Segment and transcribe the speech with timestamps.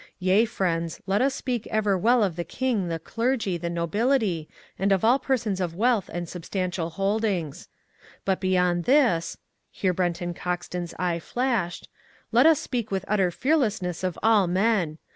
[0.17, 4.91] Yea, friends, let us speak ever well of the King, the clergy, the nobility and
[4.91, 7.67] of all persons of wealth and substantial holdings.
[8.25, 9.37] But beyond this"
[9.69, 11.87] here Brenton Coxton's eye flashed,
[12.31, 14.97] "let us speak with utter fearlessness of all men.